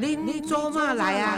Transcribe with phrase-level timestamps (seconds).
[0.00, 1.36] 恁做嘛来啊？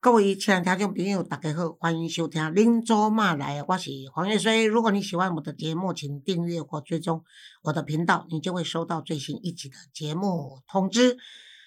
[0.00, 4.66] 各位亲爱的听众朋友，大家好，欢迎收听《恁做嘛来》，我是黄月水。
[4.66, 7.24] 如果你喜欢我的节目，请订阅或追踪
[7.62, 11.16] 我的频道，你就会收到最新一集的节目通知。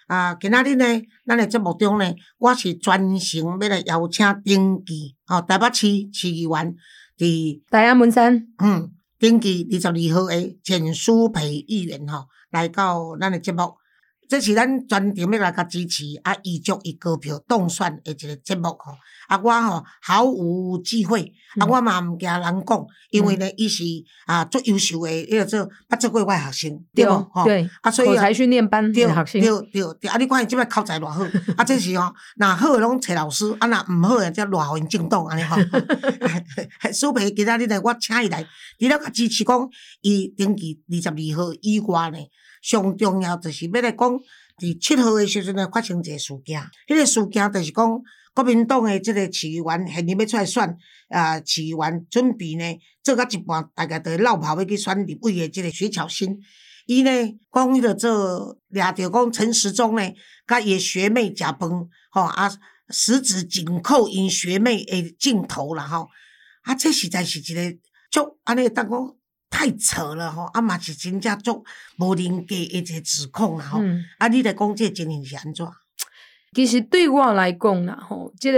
[0.06, 0.86] 啊，今仔日呢，
[1.26, 6.76] 咱的节目中呢，我是专程要来邀请登记，哦，台北市市议员
[7.18, 13.76] 伫大安门山，嗯，顶期二十二号的简书培议员吼，来到咱的节目，
[14.32, 18.96] 这是咱全程要来甲支持啊，遗嘱伊高票当选的一个节目吼。
[19.28, 23.84] 啊，我吼毫无忌讳，啊，我嘛毋惊人讲，因为呢，伊是
[24.26, 27.44] 啊足优秀的，迄个做捌做过我的学生，对无吼？
[27.44, 30.18] 对，啊，所以啊口才训练班对的学生，对对对，啊！
[30.18, 31.24] 你看伊即摆口才偌好，
[31.58, 35.58] 啊，这是吼，若好诶拢找老师，啊，若毋好诶则偌互因正当安尼吼。
[36.94, 38.46] 苏培今仔日来，我请伊来，
[38.80, 39.70] 除了甲支持讲
[40.02, 42.18] 伊登记二十二号以外呢，
[42.62, 44.20] 上重要就是要来讲，
[44.58, 48.02] 伫七号诶时阵呢，发生一个事件，迄、个事件就是讲。
[48.34, 50.78] 国民党诶即个市议员现任要出来选，
[51.10, 52.64] 啊，市议员准备呢
[53.04, 56.40] 做甲一半，大概就落跑要去选立委诶即个徐巧芯。
[56.86, 57.12] 伊呢
[57.52, 60.14] 讲迄个做掠着讲陈时中呢，
[60.48, 61.60] 甲伊的学妹食饭，
[62.10, 62.50] 吼啊，
[62.88, 66.08] 十指紧扣因学妹诶镜头啦吼，
[66.62, 67.78] 啊，这实在是一个
[68.10, 69.16] 足安尼当讲
[69.52, 71.64] 太扯了吼，啊嘛是真正足
[72.00, 75.68] 无人格的一个指控啦吼，嗯，啊，你来讲这个情形是安怎？
[76.56, 78.58] 其实对我来讲啦，吼，即、个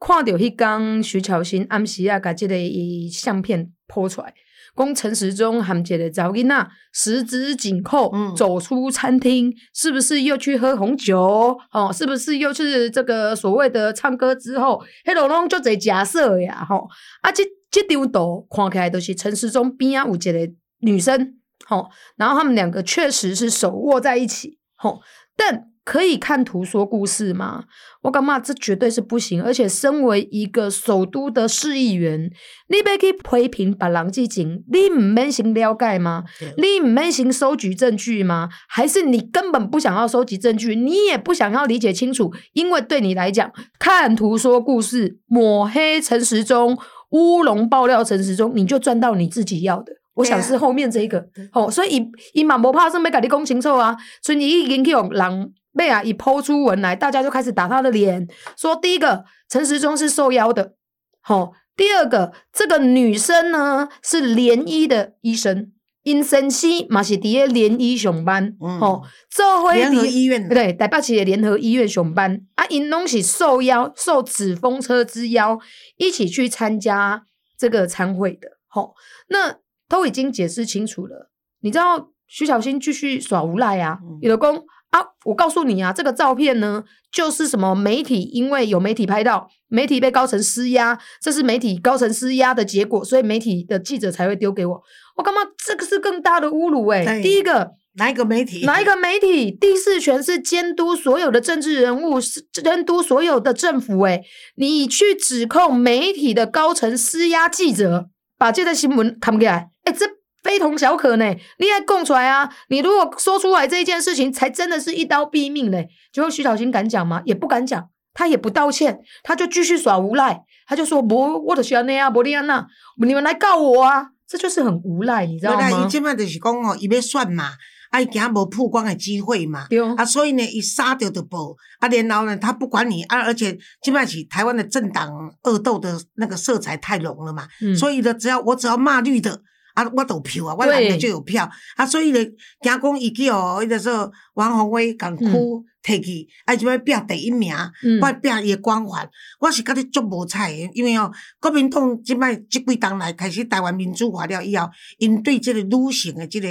[0.00, 4.32] 看到迄天徐巧芯暗时啊，甲即个伊相片抛出来，
[4.76, 11.58] 讲陈时中含一个查某囡仔十指紧扣、嗯走出餐厅，是不是又去喝红酒？
[11.72, 16.88] 哦，是不是又是这个所谓的唱歌之后，迄种拢足侪假设呀，吼
[17.22, 17.44] 啊，这
[17.86, 21.34] 这张图看起来都是陈时中边啊有一个女生，
[21.66, 25.00] 吼，然后他们两个确实是手握在一起，吼，
[25.36, 27.64] 但可以看图说故事吗？
[28.02, 29.42] 我感觉这绝对是不行。
[29.42, 32.30] 而且，身为一个首都的市议员，
[32.68, 36.24] 你要去批评别人之情，你唔免先了解吗？
[36.58, 38.50] 你唔免先收集证据吗？
[38.68, 42.30] 还是你根本不想要收集证据，你也不想要理解清楚？
[42.52, 46.76] 因为对你来讲，看图说故事，抹黑陈时中，
[47.10, 49.92] 乌龙爆料陈时中，你就赚到你自己要的。
[50.14, 51.20] 我想是后面这一个。
[51.32, 58.26] 对，吼、所以伊伊嘛无怕说要甲你讲清楚啊，所以伊已经去有人被啊，一抛出文来，大家就开始打他的脸，
[58.56, 60.74] 说第一个陈时中是受邀的，
[61.20, 65.70] 吼、第二个这个女生呢是联医的医生，
[66.08, 75.58] 因身西嘛是伫咧联医上班，嗯吼、做伙联合伫医院对，台北市的联合医院上班啊，因拢是受邀，受纸风车之邀，
[75.98, 77.24] 一起去参加
[77.58, 78.48] 这个参会的。
[78.68, 78.94] 吼、
[79.28, 81.30] 那都已经解释清楚了。
[81.60, 84.56] 你知道徐小新继续耍无赖啊嗯，有的公
[84.90, 86.82] 啊，我告诉你啊，这个照片呢，
[87.12, 94.82] 就是什么媒体，因为有媒体拍到，媒体被高层施压，这是媒体高层施压的结果，所以媒体的记者才会丢给我。
[95.18, 95.40] 我干嘛？
[95.66, 98.64] 这个是更大的侮辱哎、对第一个，哪一个媒体？
[98.64, 104.22] 哪一个媒体第四权是监督所有的政治人物，是监督所有的政府、欸？
[104.54, 108.08] 你去指控媒体的高层施压记者，
[108.38, 110.06] 把这个新闻看不起来，哎、这
[110.44, 111.34] 非同小可呢。
[111.58, 112.48] 你还供出来啊？
[112.68, 115.88] 你如果说出来这一件事情，才真的是一刀毙命嘞。
[116.12, 117.22] 结果徐小新敢讲吗？
[117.24, 122.68] 也不敢讲，他也不道歉，他就继续耍无赖，他就说不，我的喜欢那样，不利安娜，
[123.04, 124.10] 你们来告我啊！
[124.28, 125.90] 这就是很无赖，你知道原来吗伊？
[125.90, 127.52] 即摆就是讲哦，伊要选嘛，
[127.90, 129.66] 啊，伊惊无曝光的机会嘛。
[129.68, 133.52] 对啊，所以呢，伊杀掉就报，啊，然后呢，他不管你啊，而且
[133.82, 135.10] 基本上是台湾的政党
[135.44, 139.40] 恶斗的那个色彩太浓了嘛，嗯所以呢，只要我只要骂绿的。
[139.78, 142.24] 啊，我都有票啊，我蓝的就有票啊，所以咧，
[142.60, 149.08] 惊讲伊去哦，迄个说王宏威港区摕去，啊，就要拼第一名，嗯我拼伊的光环，
[149.38, 156.48] 我是甲你足无彩的，因为哦，国民党即摆即几冬来开始台湾民主化了以后，因对即个女性诶即个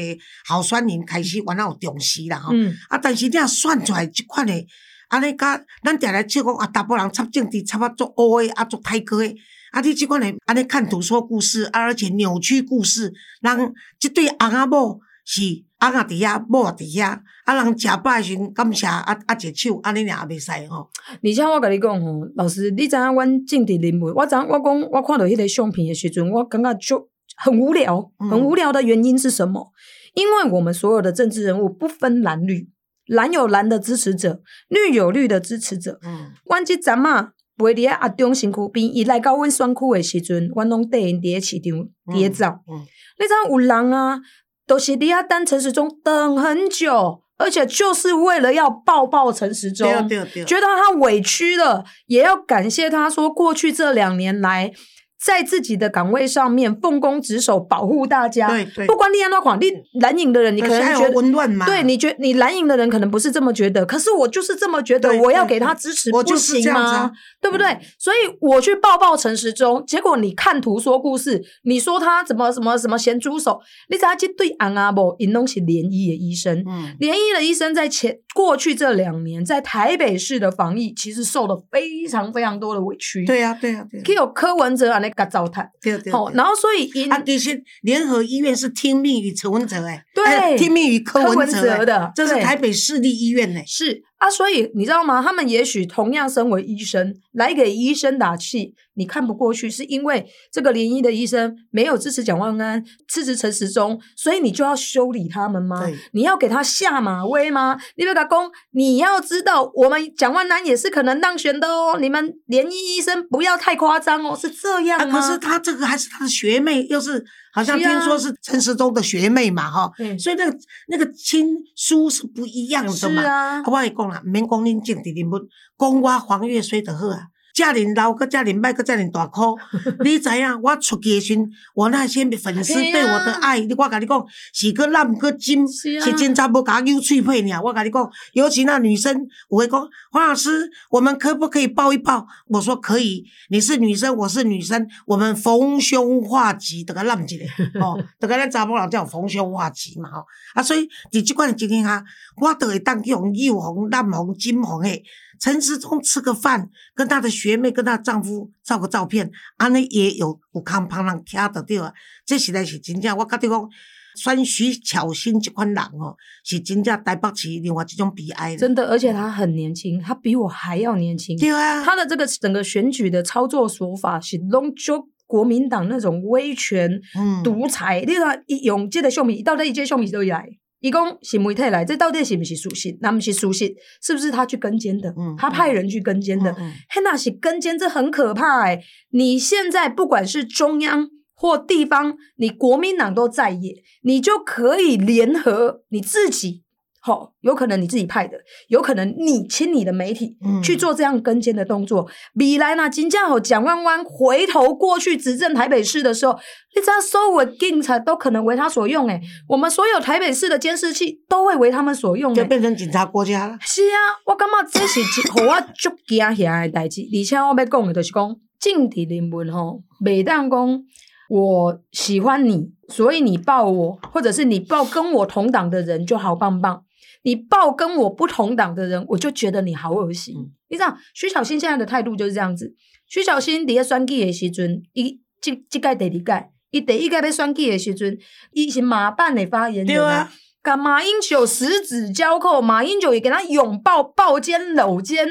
[0.47, 2.53] 候选人开始原来有重视啦吼。
[2.53, 2.73] 嗯。
[2.87, 4.65] 啊，但是你若选出来即款诶，
[5.09, 9.35] 安尼甲咱定来笑讲啊，大部分人插政治插啊足乌诶，啊足太哥的。
[9.71, 15.41] 啊，你即款诶安尼看图说故事，啊，而且扭曲故事，人即对翁仔某是
[15.81, 20.89] 翁仔伫遐，某也伫遐，啊，人食饱诶时阵感谢啊啊一手，安尼尔也袂使吼。
[21.23, 29.71] 而且我甲你讲吼，老师，你知影阮政治人物，我知影我讲我看到迄个相片诶时阵，我感觉就很无聊，嗯很无聊的原因是什么？
[30.13, 32.67] 因为我们所有的政治人物不分蓝绿，
[33.05, 35.99] 蓝有蓝的支持者，绿有绿的支持者。
[36.01, 41.73] 嗯，阮即阵啊，陪伫咧阿中身躯边，伊来到阮选区的时阵，阮拢缀因伫咧市场
[42.13, 42.45] 伫咧走。
[42.45, 42.85] 嗯，
[43.19, 44.19] 你知影有人啊，
[44.65, 54.71] 都是伫遐等陈时中等很久，而且就是为了要抱抱陈时中，对对对，觉得他委屈了，也要感谢他说过去这两年来。
[55.19, 58.47] 在自己的岗位上面奉公职守，保护大家。
[58.49, 61.65] 对对，不管你安多款，你蓝营的人，你可能觉得温暖嘛。
[61.65, 67.11] 对，你觉你蓝营的人可能不是这么觉得，可是我就是这么觉得，我要给他支持，不行吗？
[67.41, 67.65] 对不对？
[67.97, 73.59] 所以我去抱抱陈时中，结果你看图说故事，你说他怎么什么什么咸猪手？
[73.89, 76.63] 你咋去对安阿伯引东起联医的医生？
[76.67, 83.25] 嗯，联医的医生在前过去这两年在台北市的防疫，其实受了非常非常多的委屈。
[83.25, 85.13] 对呀，对呀，可有柯文哲啊那。
[85.13, 94.03] 个糟蹋，对对，好，然后所以啊，这些联合医院是听命于陈文哲哎，对，听命于柯文哲的，这是台北市立医院呢，是。
[94.17, 95.21] 啊，所以你知道吗？
[95.21, 105.87] 他们也许同样身为医生，来给医生打气，你看不过去，是因为这个联医的医生没有支持蒋万安，支持陈时中，所以你就要修理他们吗？
[106.13, 107.77] 你要给他下马威吗？
[107.95, 111.99] 你不要公，你要知道，我们蒋万安也是可能当选的哦。
[112.01, 115.21] 你们联医医生不要太夸张哦，是这样吗？
[115.21, 117.23] 可是他这个还是他的学妹，又是。
[117.57, 120.57] 好像听说是陈时中的学妹嘛，哈，所以那个
[120.89, 123.63] 那个亲疏是不一样的嘛。
[123.65, 125.39] 我跟你讲啦，免讲恁政治人物，
[125.79, 127.27] 讲我黄月水就好啊。
[127.57, 129.57] 家人老，个家人歹，个家人大哭。
[130.05, 130.61] 你知影？
[130.61, 131.35] 我出去时，
[131.73, 137.59] 我那些粉丝对我的爱，我跟你讲，是个烂搁金，是真查无甲扭脆配呢。
[137.63, 139.81] 我跟你讲，尤其那女生，我会讲
[140.11, 142.27] 黄老师，我们可不可以抱一抱？
[142.49, 143.25] 我说可以。
[143.49, 147.45] 你是女生，我是女生，我们逢凶化吉，得个烂一个
[147.83, 150.23] 哦，得个咱查某人叫逢凶化吉嘛吼。
[150.53, 152.03] 啊，所以伫即款情形下，
[152.39, 155.03] 我都会当用幼红、烂红、金红诶。
[155.39, 161.93] 陈时中吃个饭，跟他的学妹、跟她丈夫照个照片，安尼也有有康旁人听得到啊。
[162.25, 163.69] 这实在是真正，我觉得讲，
[164.15, 168.55] 选徐巧芯这款人哦，是真正台北市另外一种悲哀。
[168.55, 171.37] 真的，而且他很年轻，他比我还要年轻。
[171.37, 176.99] 对啊，他的这个整个选举的操作手法是弄就国民党那种威权、
[177.43, 178.03] 独裁。
[178.07, 180.49] 你看，一用这个秀米，到这一届秀米都来。
[180.79, 182.95] 一共是媒体来，这到底是不是属实？
[183.01, 185.13] 那不是属实，是不是他去跟监的？
[185.37, 188.81] 他派人去跟监的，嘿，那是跟监，这很可怕哎！
[189.09, 196.63] 你现在不管是中央或地方，你国民党都在野，你就可以联合你自己。
[197.07, 198.37] 好，有可能你自己派的，
[198.67, 202.05] 有可能你请你的媒体去做这样跟监的动作。
[202.33, 206.33] 米莱那金将好蒋万万回头过去执政台北市的时候，
[206.75, 213.57] 你知道所有警察都可能为他所用诶，我们所有台北市的监视器都会为他们所用，就变成警察国家了。
[213.61, 214.99] 是啊，我感觉这是
[215.31, 217.03] 和 我足惊吓的代志。
[217.03, 220.83] 而且我要讲的就是讲政治人物吼，每当讲
[221.29, 226.83] 我喜欢你，所以你抱我，或者是你抱跟我同党的人就好棒棒。
[227.27, 230.33] 你报跟我不同党的人，我就觉得你好恶心。
[230.69, 232.73] 你知道徐小新现在的态度就是这样子。
[233.05, 238.17] 徐小新伫咧选举的时阵，伊即即届第二届，伊第一届要选举的时阵，
[238.53, 240.31] 伊是马办的发言人啊。
[240.67, 245.25] 跟马英九十指交扣，马英九也给他拥抱、抱肩、搂肩。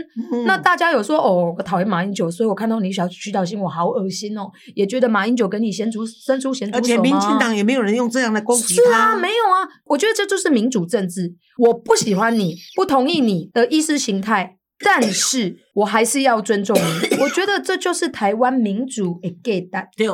[0.47, 8.83] 那大家有说哦，我讨厌马英九，所以我看到你小徐小新，我好恶心哦，也觉得马英九跟你先出伸出咸猪手而且民进党也没有人用这样的攻击他。
[8.83, 11.35] 是啊，没有啊，我觉得这就是民主政治。
[11.59, 17.19] 我不喜欢你，不同意你的意识形态，但是我还是要尊重你。
[17.21, 19.89] 我觉得这就是台湾民主的价值。
[19.99, 20.07] 对，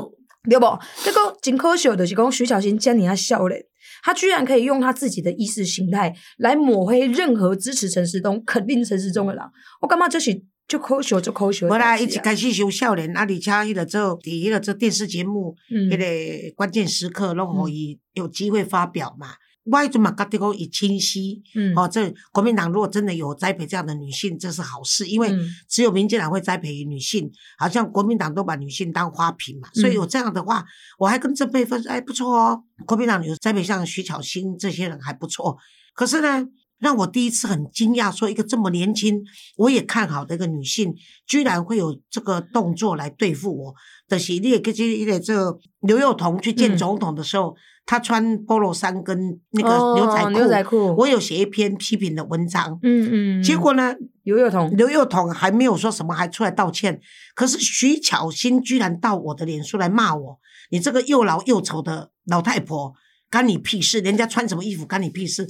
[0.50, 0.66] 对不？
[1.04, 3.66] 这个真可笑的是讲徐小新将你他笑嘞。
[4.02, 9.42] 他居然可以用他自己的意识形态来抹黑任何支持陈时中、肯定陈时中的人，
[9.80, 11.66] 我感觉这是就科学，就可笑。
[11.68, 19.28] 我来一起开始收少年，啊，而且迄个做第一个做电视节目，迄个关键时刻，拢可以有机会发表嘛。
[19.64, 25.32] 我一直嘛觉得讲以清晰，嗯哦，这国民党如果真的有栽培这样的女性，这是好事，因为
[25.68, 30.64] 只有民进党会栽培女性，好像国民党都把女性当花瓶嘛，所以有这样的话，
[30.98, 35.56] 我还跟郑佩芬说，哎，不错哦，国民党有栽培像徐巧芯这些人还不错，
[35.94, 36.44] 可是呢，
[36.80, 39.22] 让我第一次很惊讶，说一个这么年轻，
[39.56, 40.92] 我也看好的一个女性，
[41.24, 43.74] 居然会有这个动作来对付我。
[44.08, 47.54] 的是，你也跟这个这刘幼彤去见总统的时候。
[47.84, 52.78] 他穿 polo 衫跟那个牛仔裤，牛仔裤，我有写一篇批评的文章。
[52.82, 53.42] 嗯嗯。
[53.42, 57.00] 结果呢，刘幼彤，刘幼彤还没有说什么，还出来道歉。
[57.34, 60.38] 可是徐巧芯居然到我的脸书来骂我
[60.70, 62.94] ：“你这个又老又丑的老太婆，
[63.30, 64.00] 干你屁事？
[64.00, 65.48] 人家穿什么衣服干你屁事？”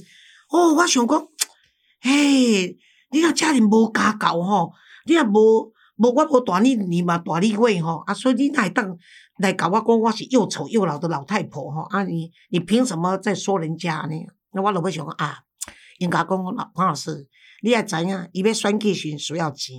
[0.49, 1.27] 哦，我想讲，
[2.01, 2.77] 嘿，
[3.11, 4.71] 你若家里无家教吼，
[5.05, 8.97] 你也无无我无大你你嘛大你位吼，啊，所以你来当
[9.37, 14.15] 来甲我讲我是又丑又老的老太婆吼，啊你你凭什么在说人家呢？
[14.53, 15.37] 那我老要想讲啊，
[15.99, 17.27] 应该讲老黄老师，
[17.61, 19.77] 你也知影，伊要选举时需要钱，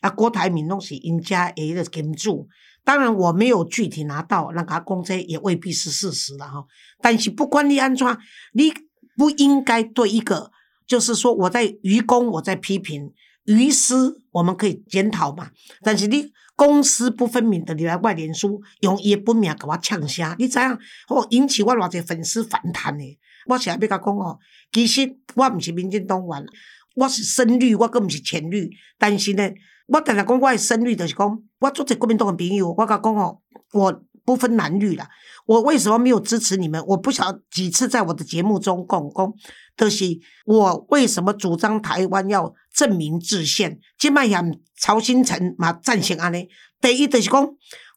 [0.00, 2.48] 啊，郭台铭拢是因家下个金主。
[2.84, 6.64] 当然我没有具体拿到，那甲讲这也未必是事实了哈。
[7.00, 8.06] 但是不管你安怎，
[8.54, 8.72] 你
[9.16, 10.50] 不应该对一个，
[10.86, 13.12] 就是说我在愚公，我在批评。
[13.44, 15.50] 于私我们可以检讨嘛，
[15.82, 20.78] 但是你公私不分明的，你来外联书用伊本名给我呛声，你知影？
[21.08, 23.18] 哦，引起我偌济粉丝反弹呢。
[23.46, 24.38] 我现在要甲讲哦，
[24.70, 26.46] 其实我毋是民进党员，
[26.94, 28.70] 我是深绿，我更毋是浅绿。
[28.98, 29.50] 但是呢，
[29.88, 33.38] 我常常讲我的深绿，就是讲我做这国民党的朋友，我甲讲哦，
[33.72, 35.08] 我不分男女啦。
[35.46, 36.82] 我为什么没有支持你们？
[36.86, 39.32] 我不晓几次在我的节目中讲过，
[39.76, 40.04] 就是
[40.46, 42.54] 我为什么主张台湾要。
[42.74, 46.48] 证明制宪，即摆嫌曹新成嘛赞成安尼。
[46.80, 47.46] 第一就是讲，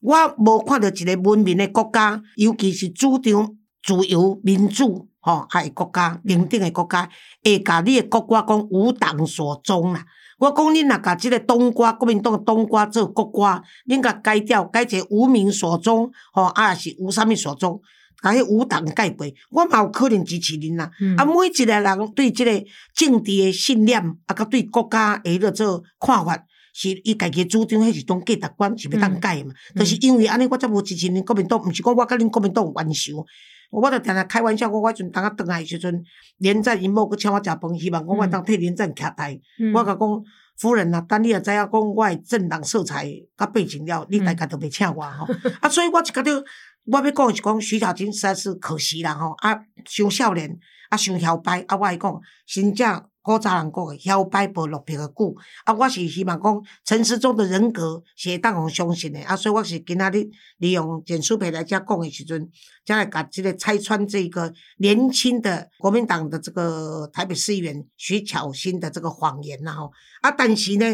[0.01, 7.09] 我无看到一个文明的国家，尤其是主张自由民主吼，还国家平等的国家，
[7.41, 10.05] 会甲你的国家讲无党所宗啦。
[10.37, 17.81] 我讲恁若甲即个冬瓜国民党冬瓜做国瓜，恁甲改掉改一个无名所宗吼，啊是无啥物所宗。
[18.23, 20.89] 甲迄无党改过，我嘛有可能支持恁啦。
[21.15, 22.51] 啊，每一个人对即个
[22.95, 26.35] 政治诶信念，啊，甲对国家诶个做看法，
[26.73, 29.53] 是伊家己主张，迄是种价值观，是要当改嘛。
[29.75, 33.23] 就是因为安尼，我才无支持恁国民党，毋是讲我甲恁国民党有冤仇。
[33.75, 36.03] 我我就常常开玩笑，我我阵当啊倒来时阵，
[36.37, 39.39] 连战因某佫请我食饭，希望我我当替连战徛台。
[39.73, 40.23] 我甲讲
[40.57, 43.05] 夫人啊，等你也知影讲我诶政党色彩
[43.37, 45.27] 甲背景了，你大家都袂请我吼。
[45.59, 46.43] 啊，所以我就觉得。
[46.87, 50.55] 我要讲是讲徐小菁实在是可惜啦吼，啊，伤少年，
[50.87, 52.87] 啊，伤摇摆，啊，我来讲，真正
[53.25, 60.29] 古早人讲诶，摇摆无落魄诶久，啊，我是希望讲陈时中的人格是会当互相信诶，啊，所以我是今仔日
[60.59, 62.47] 利用简书培来遮讲诶时阵，
[62.85, 69.91] 将来甲即个拆穿这个年轻的国民党的这个台北市议员徐巧芯的这个谎言啦吼，
[70.21, 70.85] 啊，但是呢。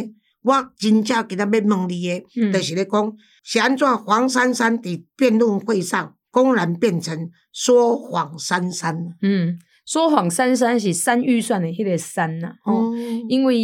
[0.44, 9.16] 我真正今仔要问你诶，就是咧讲，是安怎黄珊珊伫辩论会上公然变成说谎珊珊？
[9.22, 9.60] 嗯，
[9.92, 12.94] 说谎三三是三预算的迄个三呐，哦，
[13.28, 13.56] 因为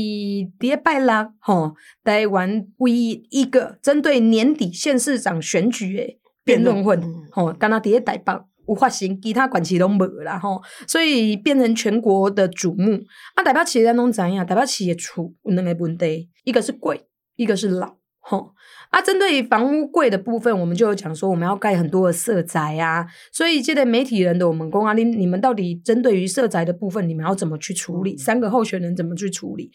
[0.59, 6.99] 第一拜六吼，台湾唯一一个针对年底县市长选举的辩论会，
[7.31, 8.33] 吼，敢若伫咧台北。
[8.67, 13.01] 有发生，其他管市拢无啦吼，所以变成全国的瞩目。
[13.33, 17.07] 啊，台北市咱拢知影，台北市的厝有两个问题，一个是贵，
[17.37, 18.51] 一个是老吼。
[18.89, 23.05] 啊，针对房屋贵的部分，我们就有讲说，我们要盖很多的社宅啊。
[23.31, 28.17] 所以现在媒体人的我们公啊，你你们到底针对于社宅的部分，你们要怎么去处理？
[28.17, 29.71] 三个候选人怎么去处理？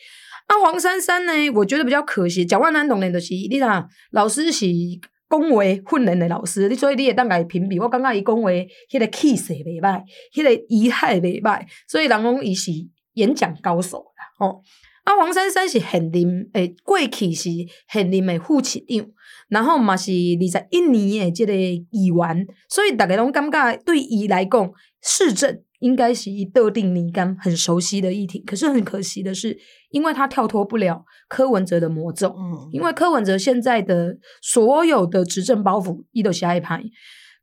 [0.47, 2.45] 啊，黄珊珊呢，我觉得比较可惜。
[2.45, 4.67] 蒋万南同的是，你看老师是。
[5.33, 7.81] 讲话训练的老师，你所以你也当来评比。
[7.81, 12.71] 我感觉伊讲话迄个气势袂歹，迄个仪态袂歹，所以人讲伊是
[13.15, 14.29] 演讲高手啦。
[14.37, 14.61] 吼，
[15.05, 17.51] 啊，黄珊珊是现任诶，过去是
[17.91, 19.07] 现任诶副市长，
[19.49, 20.15] 然后嘛是二
[20.61, 25.63] 十一年诶即个议员，所以大家拢感觉对伊来讲市政。
[25.83, 29.59] 应该是一特定你干很熟悉的议题，可是很可惜的是，
[29.91, 32.29] 因为他跳脱不了柯文哲的魔咒。
[32.39, 36.81] 嗯，因为柯文哲现在的所有的执政包袱，伊都下一排。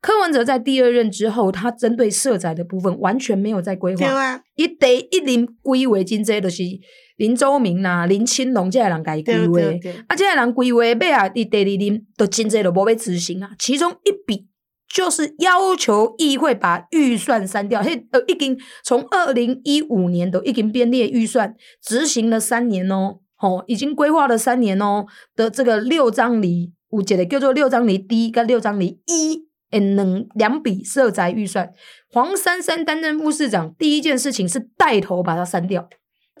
[0.00, 4.42] 柯文哲在第二任之后，他针对社宅的部分完全没有在规划。
[4.54, 6.62] 一得一任归为金这都是
[7.20, 14.48] 林周明呐、林清龙这些人该归为，啊，这些人归为尾啊，第第二年都真侪都无被执行啊，其中一笔。
[14.92, 31.70] 就是要求议会把预算删掉，嘿，呃，已经从二零一五年都已经编列预算，执行了三年哦，吼，已经规划了三年哦的这个六张里，我记得叫做六张里 D 跟六张里一，嗯，两两笔设宅预算，
[32.12, 35.88] 黄珊珊担任副市长，第一件事情是带头把它删掉。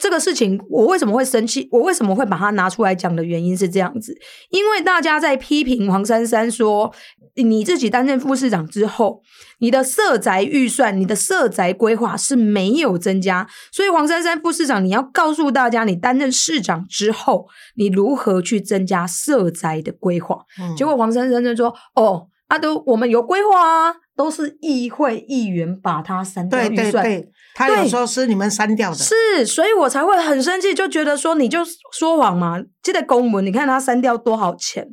[0.00, 1.68] 这个事情我为什么会生气？
[1.70, 4.16] 我为什么会把它拿出来讲的原因是这样子，
[4.48, 6.92] 因为大家在批评黄珊珊说，
[7.36, 9.20] 你自己担任副市长之后，
[9.58, 20.38] 你的社宅预算、你的社宅规划是没有增加，所以黄珊珊副市长，你要告诉大家，你担任市长之后，你如何去增加社宅的规划？
[20.76, 31.60] 结果黄珊珊就说：“哦，啊，都我们有规划啊。”都是议会议员把它删掉预算，他有说是你们删掉的，是，所以我才会很生气，就觉得说你就
[31.98, 32.62] 说谎嘛。
[32.82, 34.86] 记得公文，你看他删掉多少钱？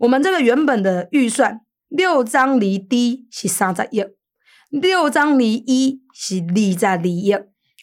[0.00, 4.04] 我们这个原本的预算六张离低是三十亿，
[4.68, 7.34] 六张离一是二十二亿，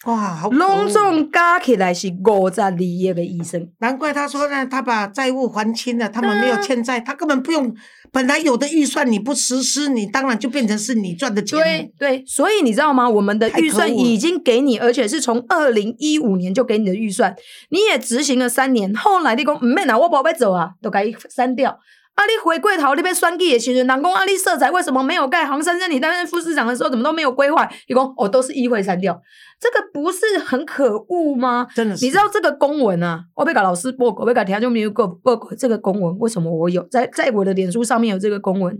[0.05, 3.69] 哇，好可恶拢总加起来是五十二亿的医生。
[3.79, 7.71] 难怪他说呢，他把债务还清了，他们没有啊欠债，他根本不用
[8.11, 11.59] 本来有的预算你不实施，你当然就变成是你赚的钱。
[11.59, 13.07] 对对，所以你知道吗？
[13.07, 17.35] 我们的预算已经给你，而且是从二零一五年就给你的预算，
[17.69, 18.91] 你也执行了三年。
[18.95, 21.77] 后来你讲唔免啦，我无要走啊，都给删掉。
[22.15, 25.45] 啊，你回过头你被选举的时阵，人讲啊，你色彩为什么没有盖？
[25.45, 27.67] 黄珊珊你担任副市长的时候怎么都没有规划？
[27.87, 29.19] 你讲哦，都是议会删掉，
[29.59, 31.67] 这个不是很可恶吗？
[31.73, 32.05] 真的是。
[32.05, 38.77] 你知道这个公文啊，我被给老师报告，被给听众朋友报报告这个公文，为什么我有在在我的脸书上面有这个公文？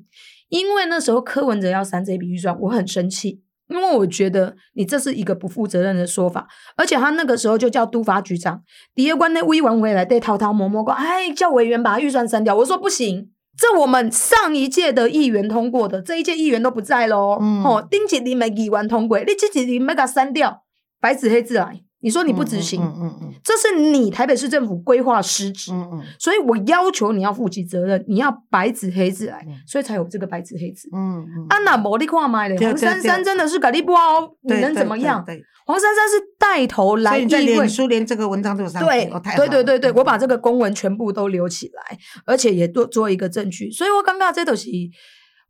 [0.49, 8.61] 因为那时候柯文哲要删这笔预算，我很生气，因为我觉得你这是一个不负责任的说法，而且他那个时候就叫督发局长，
[8.93, 13.31] 第二关那委员回来对滔滔摸摸过，哎，叫委员把预算删掉，我说不行。
[13.57, 17.37] 这我们上一届的议员通过的，这一届议员都不在喽。
[17.39, 20.63] 嗯哦，丁吉你没议员通过，你这几年没给他删掉，
[20.99, 30.89] 白纸黑字来，你说你不执行，嗯嗯嗯这是你台北市政府规划失职，嗯嗯所以我要求你要负起责任，你要白纸黑字来，嗯所以才有这个白纸黑字。
[30.93, 31.45] 嗯嗯。
[31.49, 34.01] 安娜摩利看麦嘞，对黄珊珊真的是咖喱不好，
[34.41, 35.23] 你能怎么样？
[35.63, 39.05] 黄珊珊是带头对来议以你在脸，书连这个文章都有上去对
[39.35, 44.69] 对对对对，我把这个公文全部都留起来，而且也做做一个证据，所以我刚刚这都是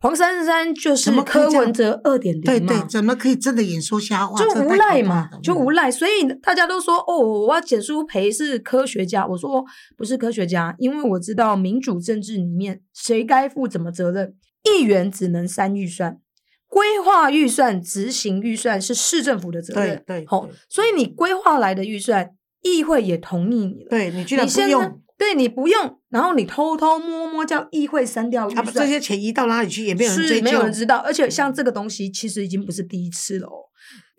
[0.01, 4.43] 黄珊珊就是柯文哲二点零对对，怎么可以真的演说瞎话？
[4.43, 5.91] 就无赖嘛，就无嗯赖。
[5.91, 9.63] 所以大家都说哦，我要简书培是科学家，我说
[9.95, 16.17] 不是科学家，因为我知道民主政治里面谁该负怎么责任，议员只能删预算。
[16.67, 22.31] 规划预算、执行预算是市政府的责任，对对吼对所以你规划来的预算，
[22.63, 30.35] 议会也同意你了，对你居然不用，对你不用，然后你偷偷摸摸叫议会删掉这些钱移到哪里去，也没有人追究。
[30.37, 33.69] 是没有人知道，而且像这个东西其实已经不是第一次了哦。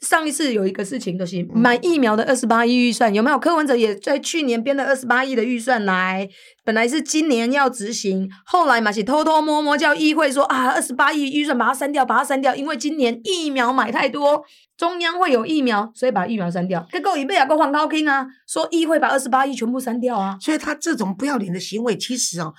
[0.01, 3.39] 上一次有一个事情，就是买疫苗的二十八亿预算，有没有？
[3.39, 6.29] 柯文哲也在去年编了二十八亿的预算来，
[6.65, 14.45] 本来是今年要执行，后来嘛是偷偷摸摸叫议会说啊，二十八亿预算把它删掉，把它删掉，因为今年疫苗买太多，
[14.77, 16.85] 中央会有疫苗，所以把疫苗删掉。
[16.91, 22.53] 结果一被啊个黄高听啊，说议会把二十八亿全部删掉啊，所以他这种不要脸的行为，其实哦，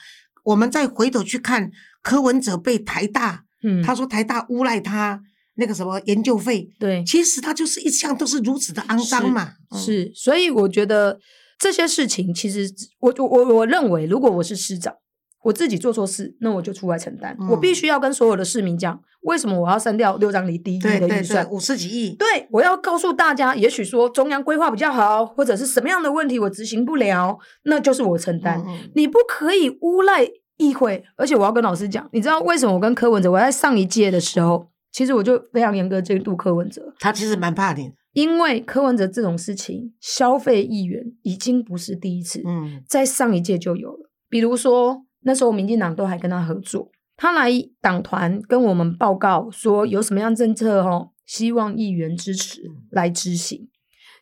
[0.45, 1.69] 我们再回头去看
[2.01, 5.21] 柯文哲被台大，嗯，他说台大诬赖他
[5.55, 9.53] 那个什么研究费，对，其实它就是一向都是如此的肮脏嘛。
[9.71, 11.19] 嗯，是，所以我觉得
[11.59, 14.95] 这些事情，其实我我我我认为，如果我是市长，
[15.43, 17.37] 我自己做错事，那我就出来承担。
[17.49, 21.47] 我必嗯须要跟所有的市民讲，为什么我要删掉六张里第一的预算，。
[21.51, 28.63] 五十几亿，对，我要告诉大家，也许说中央规划比较好，或者是什么样的问题我执行不了，那就是我承担。
[28.95, 37.95] 你不可以诬赖议会，而且我要跟老师讲，你知道为什么我跟柯文哲，我在上一届的时候，其实我就非常严格监督柯文哲，他其实蛮怕你的。
[38.13, 44.09] 因为柯文哲这种事情，消费议员已经不是第一次，嗯在上一届就有了。
[44.29, 47.49] 比如说那时候民进党都还跟他合作，他来
[47.81, 53.67] 党团跟我们报告说有什么样政策哦，希望议员支持来执行。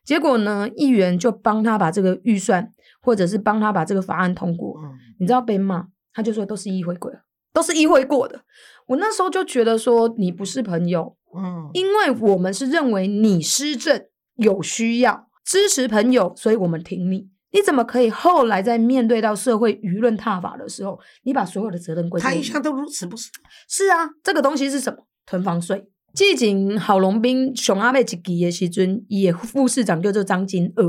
[0.06, 4.80] 结果呢，议员就帮他把这个预算，或者是帮他把这个法案通过。
[4.82, 7.22] 嗯，你知道被骂，他就说都是议会过的，
[7.54, 8.42] 都是议会过的。
[8.88, 17.30] 我那时候就觉得说你不是朋友，嗯，因为我们是认为你施政有需要，支持朋友，所以我们挺你。
[17.54, 22.20] 你怎么可以后来在面对到社会舆论踏法的时候，你把所有的责任归？
[22.22, 23.30] 他一向都如此，不是？
[23.68, 25.06] 是啊，这个东西是什么？
[25.26, 25.86] 囤房税。
[26.14, 30.84] 季景郝龙斌熊阿妹一期的时阵，伊的副市长叫做张金二，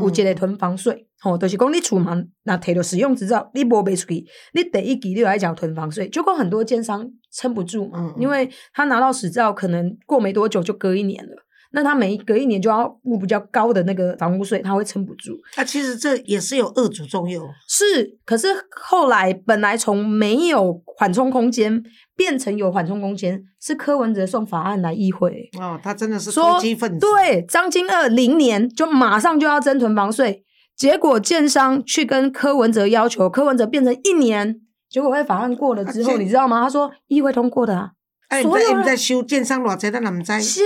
[0.00, 11.44] 有一个囤房税，吼、就是讲你厝嘛，那摕到使用执照，你无卖出去，你第一期你就来缴囤房税，结果很多奸商撑不住嘛，因为他拿到执照，可能过没多久就隔一年了。
[11.70, 15.34] 那他每隔一年就要付比较高的那个房屋税，他会撑不住。
[15.58, 17.46] 那其实这也是有恶主作用。
[17.68, 21.82] 是，可是后来本来从没有缓冲空间
[22.16, 27.00] 变成有缓冲空间，是柯文哲送法案来议会，哦，他真的是说投机分子。
[27.00, 30.42] 对张金二零年就马上就要征囤房税，
[30.74, 34.58] 结果建商去跟柯文哲要求，柯文哲变成一年，
[34.90, 36.62] 结果会法案过了之后，啊你知道吗？
[36.62, 37.90] 他说议会通过的啊，
[38.28, 40.40] 哎，所有在在修建商偌济，咱也唔知。
[40.40, 40.60] 是。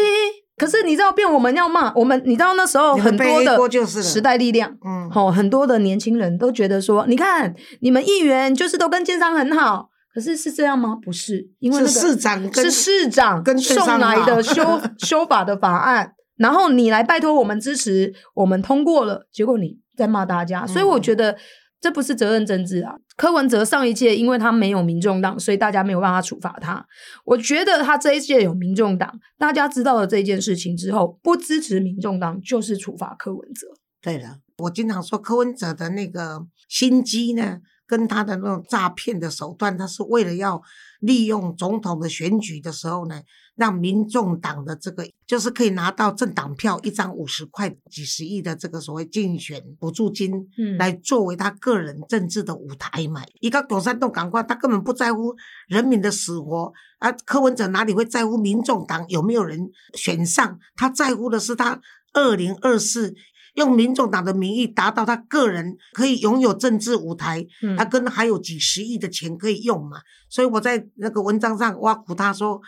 [0.54, 10.96] 可是你知道，变我们要骂我们，你知道那时候很多的时代力量，嗯，哦，很多的年轻人都觉得说，你看你们议员就是都跟建商很好，可是是这样吗？
[11.02, 21.36] 不是，因为那个是市长跟是市长跟送来的 修修法的法案，然后你来拜托我们支持，我们通过了，结果你在骂大家，所以我嗯觉得。
[21.82, 22.94] 这不是责任政治啊！
[23.22, 26.84] 柯文哲上一届因为他没有民众党，所以大家没有办法处罚他。
[27.24, 33.68] 我觉得他这一届有民众党，大家知道了这件事情之后，不支持民众党就是处罚柯文哲。
[34.00, 40.60] 对了，我经常说柯文哲的那个心机呢，跟他的那种诈骗的手段，他是为了要
[40.98, 43.22] 利用总统的选举的时候呢，
[43.54, 53.22] 让民众党的这个就是可以拿到政党票一张五十块、几十亿的这个所谓竞选补助金，嗯来作为他个人政治的舞台嘛。
[53.40, 55.34] 一个共产党港官，他根本不在乎
[55.68, 57.12] 人民的死活啊。
[57.24, 60.58] 柯文哲哪里会在乎民众党有没有人选上？
[60.74, 61.80] 他在乎的是他
[62.12, 63.14] 二零二四。
[63.54, 69.98] 用民众党的名义达到他个人可以拥有政治舞台，嗯他跟还有几十亿的钱可以用嘛，
[70.30, 72.58] 所以我在那个文章上挖苦他说，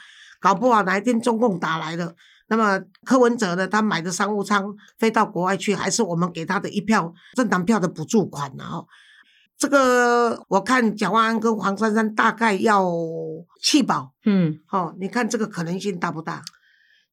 [0.44, 2.14] 搞不好哪一天中共打来了，
[2.48, 8.87] 那么柯文哲呢，他买的商务舱飞到国外去，还是我们给他的一票政党票的补助款然后
[9.57, 12.87] 这个我看蒋万安跟黄珊珊大概要
[13.62, 16.42] 弃保，嗯，哦，你看这个可能性大不大？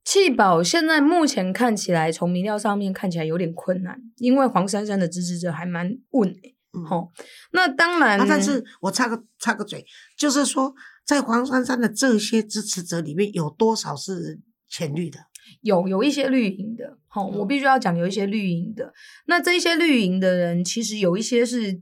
[0.04, 7.14] 弃保现在目前看起来，从民调上面看起来有点困难，因为黄珊珊的支持者还蛮稳诶、嗯，吼，
[7.54, 9.86] 那当然，啊，但是我插个插个嘴，
[10.18, 10.74] 就是说，
[11.06, 15.20] 在黄珊珊的这些支持者里面，有多少是浅绿的？
[15.62, 18.94] 有有一些绿营的，哦，我必须要讲有一些绿营的。
[19.28, 21.82] 那这一些绿营的人，其实有一些是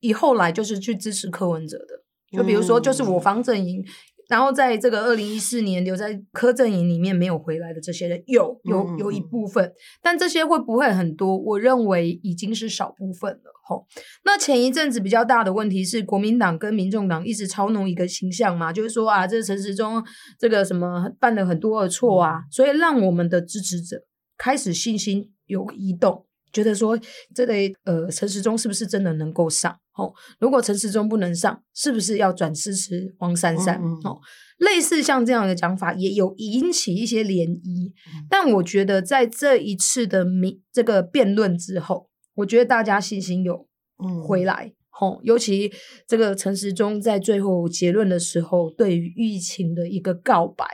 [0.00, 2.04] 以后来就是去支持柯文哲的，
[2.36, 3.84] 就比如说就是我方阵营。
[4.28, 11.36] 然后在这个二零一四年留在柯阵营里面没有回来的这些人，有有有一部分，但这些会不会很多？
[11.36, 13.52] 我认为已经是少部分了。
[13.70, 13.86] 吼，
[14.24, 20.04] 那前一阵子比较大的问题是，国民党跟民众党一直操弄一个形象嘛，就是说啊，这陈时中
[20.40, 24.02] 这个什么犯了很多的错啊，所以让我们的支持者
[24.36, 26.26] 开始信心有移动。
[26.52, 26.98] 觉得说
[27.32, 27.54] 这个
[27.84, 29.72] 呃陈时中是不是真的能够上？
[29.94, 33.76] 哦，如果陈时中不能上，是不是要转支持黄珊珊？
[33.80, 34.18] 嗯嗯哦，
[34.58, 37.90] 类似像这样的讲法，也有引起一些涟漪。
[37.90, 43.66] 嗯但我觉得在这一次的民这个辩论之后，我觉得大家信心有
[44.02, 44.72] 嗯回来。
[44.92, 45.72] 吼、尤其
[46.06, 50.66] 这个陈时中在最后结论的时候，对于疫情的一个告白，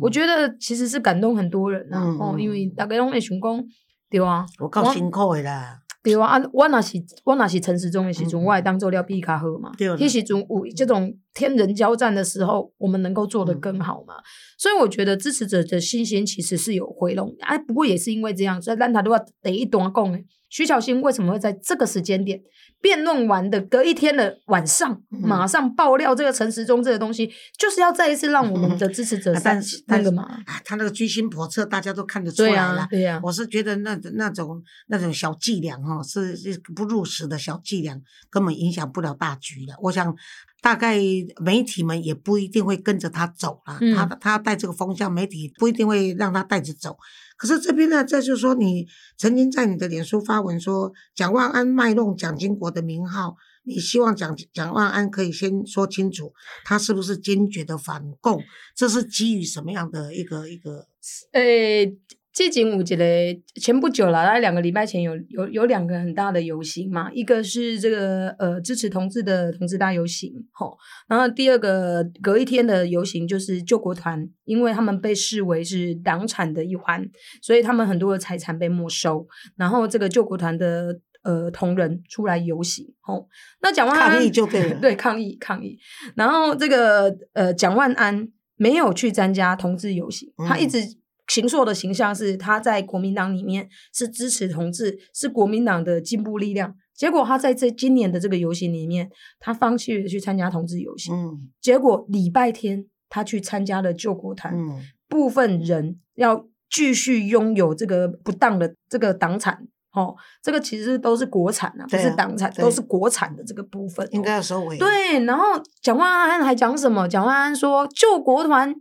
[0.00, 2.00] 我觉得其实是感动很多人啊。
[2.18, 3.64] 哦，嗯嗯因为大家拢会想讲，
[4.08, 5.80] 对啊，我够辛苦的啦。
[6.02, 9.70] 对啊，啊，我若是我若是陈时中的时阵，嗯我也当做了比卡好嘛。
[9.76, 14.14] 对啦迄时阵有这种天人交战的时候，我们能够做得更好嘛？
[14.56, 17.44] 所以我觉得支持者的信心其实是有回笼的。
[17.44, 20.18] 哎、不过也是因为这样，所以咱他都要第一段讲的。
[20.54, 22.40] 徐小新为什么会在这个时间点
[22.80, 30.22] 辩论完的隔一天的晚上，嗯马上爆料这个陈时中这个东西，就是要再一次让我们的支持者啊但三是但是那个嘛？
[30.46, 32.82] 啊，他那个居心叵测，大家都看得出来了，。
[32.82, 39.74] 啊对啊，我是觉得那那种那种小伎俩哈，是是不入时的小伎俩，根本影响不了大局的。
[39.82, 40.14] 我想，
[40.62, 40.96] 大概
[41.42, 46.96] 媒体们也不一定会跟着他走了，嗯他他带这个风向，媒体不一定会让他带着走。
[47.36, 56.32] 可是这边呢，这就是说，你曾经在你的脸书发文说，蒋万安卖弄蒋经国的名号，你希望蒋蒋万安可以先说清楚，
[56.64, 58.42] 他是不是坚决的反共？
[58.76, 60.86] 这是基于什么样的一个一个？
[61.32, 61.96] 诶，
[62.34, 77.08] 最近有一个前不久了，大概两个礼拜前有有有两个很大的游行嘛，一个是这个呃支持同志的同志大游行，吼，然后第二个隔一天的游行就是救国团，因为他们被视为是党产的一环，
[77.40, 83.28] 所以他们很多的财产被没收，然后这个救国团的呃同仁出来游行，吼，
[83.62, 84.74] 那蒋万安抗议就对了。
[84.82, 85.78] 对抗议抗议，
[86.16, 91.03] 然后这个呃蒋万安没有去参加同志游行，他一嗯直。
[91.28, 96.74] 行硕的形象是他在国民党里面是支持同志，是国民党的进步力量。
[96.94, 99.10] 结果他在这今年的这个游行里面，
[99.40, 101.14] 他放弃了去参加同志游行。
[101.14, 104.80] 嗯结果礼拜天他去参加了救国团，嗯。
[105.08, 109.66] 部分人要继续拥有这个不当的这个党产。
[109.92, 115.44] 哦，这个其实都是国产啊，不是党产，对都是国产的这个部分哦、应该要收尾。，对，然后
[115.80, 117.06] 蒋万安还讲什么？
[117.06, 118.74] 蒋万安说，救国团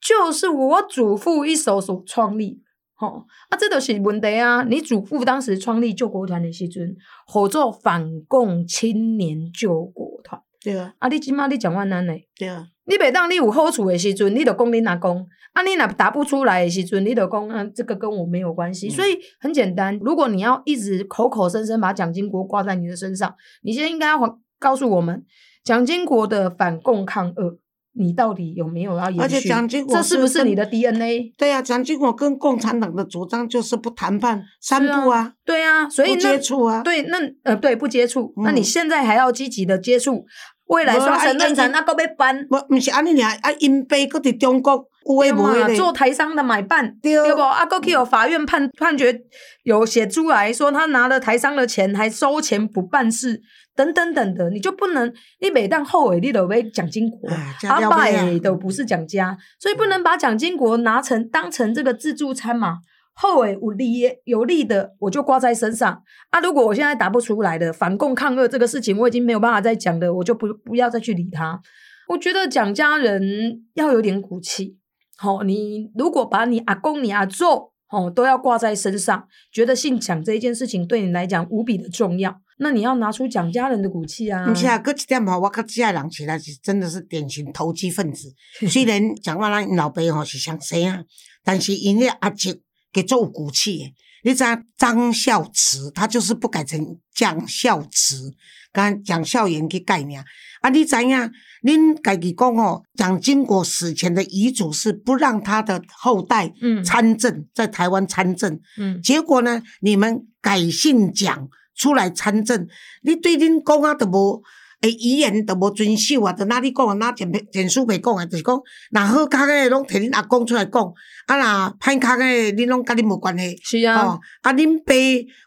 [0.00, 2.60] 就是我祖父一手所创立的。
[3.00, 4.64] 吼、啊，这都是问题啊！
[4.64, 6.96] 你祖父当时创立救国团的时阵，
[7.28, 10.42] 合作反共青年救国团。
[10.60, 12.12] 对啊，啊，你即马你讲万安呢？
[12.36, 18.88] 对啊，你袂当你有好处的时阵，你就讲你阿公；啊，你若答不出来的时阵，你就讲啊，这个跟我没有关系。
[18.88, 23.32] 嗯所以很简单，如果你要一直口口声声把蒋经国挂在你的身上，
[23.62, 25.24] 你现在应该要告诉我们，
[25.62, 27.56] 蒋经国的反共抗俄，
[27.94, 29.20] 你到底有没有要延续？
[29.20, 31.32] 而且蒋经国这是不是你的 DNA？
[31.36, 36.82] 对啊，蒋经国跟共产党的主张就是不谈判、三不啊，对啊，所以不接触啊。
[36.82, 38.32] 对，那呃，对，不接触。
[38.44, 40.24] 那你嗯现在还要积极的接触，
[40.66, 47.40] 未来双城论坛无那个要办，无，毋是安尼尔，啊，因爸搁伫中国有诶无诶对嘛做，台商的买办，对对不？
[47.40, 49.22] 啊，过去有法院判判决
[49.64, 53.40] 有写出来说他拿了台商的钱，还收钱不办事，
[53.78, 57.30] 等等等的，你就不能，你每当后尾你都被蒋经国。
[57.68, 62.78] 阿爸也都不是蒋家，所以不能把蒋经国拿成当成这个自助餐嘛。
[63.14, 66.40] 后尾有利的有利的，我就挂在身上啊。
[66.40, 71.60] 如果我现在答不出来的反共抗俄这个事情，我已经没有办法再讲的，我就不不要再去理他。
[72.08, 74.76] 我觉得蒋家人要有点骨气。
[75.16, 77.44] 好、你如果把你阿公、你阿祖
[77.90, 84.46] 哦都要挂在身上，觉得姓蒋这一件事情对你来讲无比的重要，那你要拿出蒋家人的骨气啊。
[84.46, 88.34] 不是啊，搁一点吼，我较这人起来是真的是典型投机分子。
[88.68, 91.02] 虽然讲话咱老爸吼是上生啊，
[91.44, 92.60] 但是因迄阿叔
[92.92, 93.94] 给做有骨气的。
[94.24, 98.32] 你知影张孝慈，他就是不改成蒋孝慈，
[98.72, 100.20] 跟蒋孝严去改名。
[100.60, 101.30] 啊，你知影？
[101.62, 108.60] 恁家己讲哦，蒋经国死前的遗嘱是不让他的后代嗯参政，在台湾参政。
[108.76, 112.66] 嗯结果呢，你们改姓蒋出来参政，
[113.02, 114.42] 你对恁讲啊，都无
[114.80, 118.60] 诶语言都无遵守啊，着哪你讲啊，哪简简书袂讲诶，就是讲，
[118.90, 120.92] 若好康诶拢摕恁阿公出来讲，
[121.26, 123.58] 啊若歹康诶恁拢甲恁无关系。
[123.64, 124.94] 是啊，哦，啊，恁爸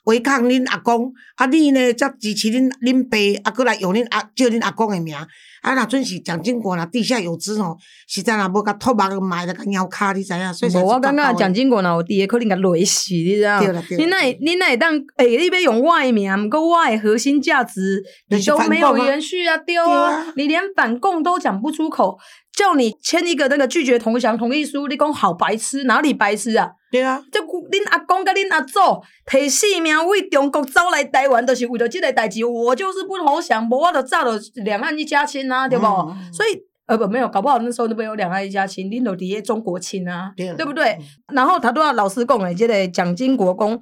[0.06, 5.16] 违抗恁阿公，啊，你呢则支持恁恁爸，啊，过来用恁阿叫恁阿公诶名，
[5.62, 10.54] 啊，若准是蒋经国若地下有知哦，实在若无甲托目埋了个鸟卡，你知影？
[10.54, 13.62] 所以我是感觉蒋经国若有伫，可能甲累死，你知道？
[13.98, 22.18] 你那会你那会当诶、你要用我的名，毋过我的核心价值你都没有延续啊，对对啊啊，你连反共都讲不出口，
[22.54, 26.72] 叫你签一个那个拒绝投降同意书，你讲好白痴，哪里白痴啊？
[26.92, 28.80] 对啊，这恁阿公跟恁阿祖
[29.26, 35.86] 摕性命为中国走来台湾，就是为了这个代志，我就是不投降，无我就早就两岸一家亲啊，对不？
[35.86, 36.50] 嗯嗯所以
[36.88, 40.98] 呃不没有，搞不好那时候那边有两岸一家亲，恁就伫咧中国亲啊，对对不对？
[41.34, 43.80] 然后他都要老师讲诶，这个蒋经国公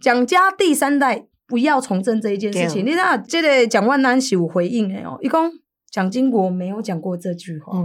[0.00, 5.50] 蒋家第三代不要从政这一件事情，你知道这个蒋万安是有回应的哦，伊讲
[5.92, 7.78] 蒋经国没有讲过这句话。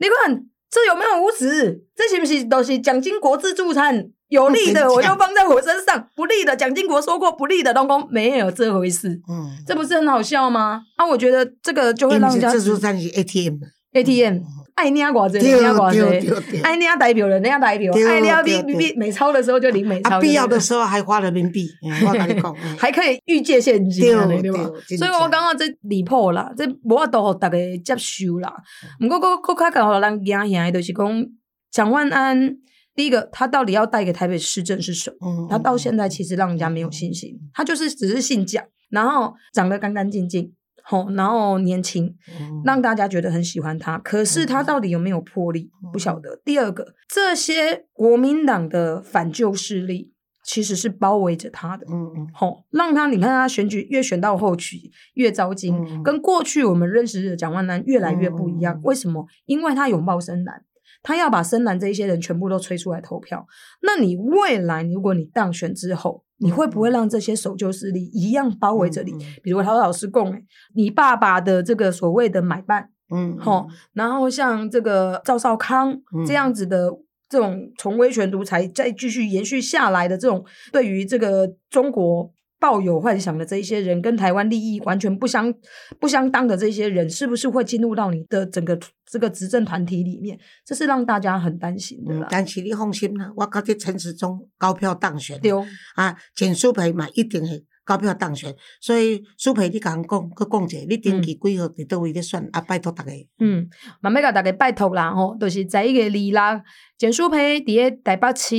[0.00, 1.84] 你看这有没有无耻？
[1.94, 4.10] 这是不是都是蒋经国自助餐？
[4.28, 10.82] 有利的 我就放在我身上，不利的蒋经国说过不利的，东公没有这回事，嗯，这不是很好笑吗？
[10.96, 14.40] 啊，我觉得这个就会让人家自助餐是 ATM 的 ATM
[14.76, 16.60] 爱领偌济，对领偌对济，对对。
[16.60, 24.70] 爱领代表人领代表，对爱领对对美钞的时候就领美钞，啊，必要的时候还花人民币，嗯 我跟你讲，嗯还可以预借现金啊，对对吧？
[24.88, 28.52] 对，所以我感觉这离谱啦，这无法度互大家接受啦。
[29.00, 31.26] 毋过，佫佫较甲互人惊吓的，就是讲
[31.70, 32.56] 蒋万安，
[32.94, 35.28] 第一个他到底要带给台北市政是什么？
[35.28, 40.52] 嗯，他到现在其实让人家没有信心，他就是只是姓蒋，然后长得干干净净，
[40.88, 43.98] 吼，然后年轻，嗯让大家觉得很喜欢他。
[43.98, 46.40] 可是他到底有没有魄力，不晓得。
[46.44, 50.12] 第二个，这些国民党的反旧势力
[50.44, 51.84] 其实是包围着他的。
[51.90, 58.80] 嗯嗯吼，让他你看他选举越选到后期越糟心，嗯跟过去我们认识的蒋万南越来越不一样。
[58.84, 59.26] 为什么？
[59.46, 60.62] 因为他拥抱深蓝，
[61.02, 63.44] 他要把深蓝这一些人全部都吹出来投票。
[63.82, 69.12] 那你未来如果你当选之后，你会不会让这些守旧势力一样包围着你？
[69.12, 70.44] 嗯嗯比如他老师供欸，
[70.74, 76.90] 你爸爸的这个所谓的买办，嗯，吼、然后像这个赵少康嗯这样子的
[77.28, 85.52] 这种从威权独裁再继续延续下来的这种对于这个中国抱有幻想的这一些人，跟台湾利益完全不相
[86.00, 90.38] 不相当的这些人，是不是会进入到你的整个这个执政团体里面？
[90.64, 92.26] 这是让大家很担心的嗯。
[92.30, 95.52] 但是你放心啦，我感觉陈时中高票当选，对，
[95.94, 103.68] 啊，简书培嘛一定会高票当选，所以书培你甲人讲，佮讲者，你登记几号伫倒位咧选，啊，拜托大家，嗯，
[104.00, 106.62] 慢慢甲大家拜托啦，吼，就是在一个二啦
[106.96, 108.56] 简书培伫咧台北市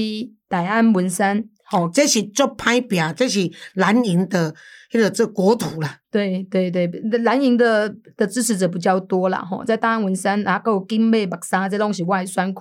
[0.47, 4.53] 大安文山，吼，这是做歹拼，这是蓝营的
[4.91, 6.87] 迄个这国土啦，对对对，
[7.23, 12.59] 蓝营的的支持者比较多啦，吼，在大安文山啊，还有金美白沙这拢是我的选区，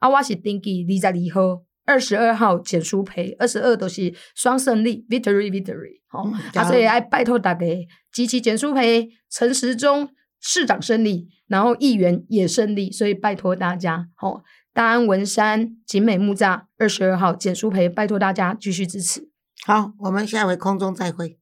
[0.00, 1.62] 啊，我是登记二十二号。
[1.84, 7.66] 二十二号简书培，二十二都是双胜利，victory victory，吼、嗯啊，所以爱拜托大家
[8.12, 10.08] 集齐简书培、陈时中
[10.40, 14.42] 市长胜利，然后议员也胜利，所以拜托大家，吼、
[14.74, 19.28] 大安文山景美木栅二十二号简书培，拜托大家继续支持。
[19.66, 21.41] 好，我们下回空中再会。